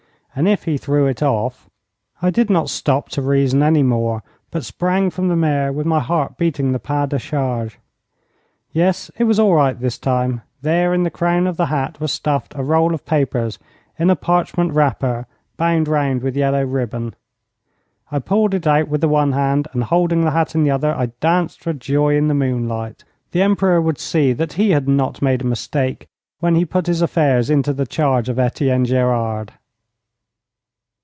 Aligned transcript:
And 0.33 0.47
if 0.47 0.63
he 0.63 0.77
threw 0.77 1.07
it 1.07 1.21
off 1.21 1.69
I 2.21 2.29
did 2.29 2.49
not 2.49 2.69
stop 2.69 3.09
to 3.09 3.21
reason 3.21 3.61
any 3.61 3.83
more, 3.83 4.23
but 4.49 4.63
sprang 4.63 5.09
from 5.09 5.27
the 5.27 5.35
mare 5.35 5.73
with 5.73 5.85
my 5.85 5.99
heart 5.99 6.37
beating 6.37 6.71
the 6.71 6.79
pas 6.79 7.09
de 7.09 7.19
charge. 7.19 7.77
Yes, 8.71 9.11
it 9.17 9.25
was 9.25 9.41
all 9.41 9.53
right 9.55 9.77
this 9.77 9.97
time. 9.97 10.41
There, 10.61 10.93
in 10.93 11.03
the 11.03 11.09
crown 11.11 11.47
of 11.47 11.57
the 11.57 11.65
hat 11.65 11.99
was 11.99 12.13
stuffed 12.13 12.55
a 12.55 12.63
roll 12.63 12.93
of 12.93 13.05
papers 13.05 13.59
in 13.99 14.09
a 14.09 14.15
parchment 14.15 14.71
wrapper 14.71 15.27
bound 15.57 15.89
round 15.89 16.21
with 16.21 16.37
yellow 16.37 16.63
ribbon. 16.63 17.13
I 18.09 18.19
pulled 18.19 18.53
it 18.53 18.65
out 18.65 18.87
with 18.87 19.01
the 19.01 19.09
one 19.09 19.33
hand 19.33 19.67
and, 19.73 19.83
holding 19.83 20.21
the 20.21 20.31
hat 20.31 20.55
in 20.55 20.63
the 20.63 20.71
other, 20.71 20.93
I 20.95 21.07
danced 21.19 21.61
for 21.61 21.73
joy 21.73 22.15
in 22.15 22.29
the 22.29 22.33
moonlight. 22.33 23.03
The 23.33 23.41
Emperor 23.41 23.81
would 23.81 23.99
see 23.99 24.31
that 24.31 24.53
he 24.53 24.69
had 24.71 24.87
not 24.87 25.21
made 25.21 25.41
a 25.41 25.45
mistake 25.45 26.07
when 26.39 26.55
he 26.55 26.63
put 26.63 26.87
his 26.87 27.01
affairs 27.01 27.49
into 27.49 27.73
the 27.73 27.85
charge 27.85 28.29
of 28.29 28.39
Etienne 28.39 28.85
Gerard. 28.85 29.51